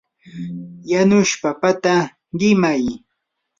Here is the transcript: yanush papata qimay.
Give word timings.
yanush 0.91 1.33
papata 1.43 1.95
qimay. 2.39 2.83